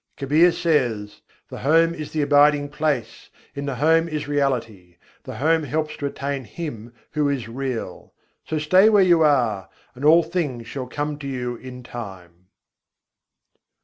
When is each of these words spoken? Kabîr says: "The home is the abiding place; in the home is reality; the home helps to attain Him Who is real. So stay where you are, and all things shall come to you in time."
Kabîr 0.17 0.51
says: 0.51 1.21
"The 1.49 1.59
home 1.59 1.93
is 1.93 2.11
the 2.11 2.23
abiding 2.23 2.69
place; 2.69 3.29
in 3.53 3.67
the 3.67 3.75
home 3.75 4.07
is 4.07 4.27
reality; 4.27 4.97
the 5.25 5.35
home 5.37 5.61
helps 5.61 5.95
to 5.97 6.07
attain 6.07 6.43
Him 6.43 6.91
Who 7.11 7.29
is 7.29 7.47
real. 7.47 8.11
So 8.43 8.57
stay 8.57 8.89
where 8.89 9.03
you 9.03 9.21
are, 9.21 9.69
and 9.93 10.03
all 10.03 10.23
things 10.23 10.65
shall 10.65 10.87
come 10.87 11.19
to 11.19 11.27
you 11.27 11.55
in 11.55 11.83
time." 11.83 12.47